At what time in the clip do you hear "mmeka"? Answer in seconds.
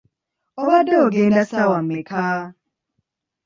1.83-2.21